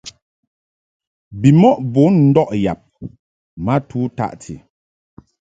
Bimɔʼ 1.39 1.77
bun 1.93 2.13
ndɔʼ 2.29 2.49
yab 2.63 2.79
ma 3.63 3.75
tu 3.87 3.99
taʼti. 4.17 4.53